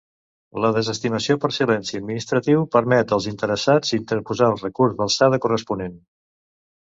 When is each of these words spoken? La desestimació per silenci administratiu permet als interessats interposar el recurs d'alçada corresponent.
La 0.63 0.69
desestimació 0.75 1.35
per 1.43 1.49
silenci 1.57 1.99
administratiu 1.99 2.63
permet 2.77 3.13
als 3.17 3.27
interessats 3.33 3.93
interposar 3.99 4.49
el 4.55 4.59
recurs 4.63 4.99
d'alçada 5.03 5.43
corresponent. 5.47 5.97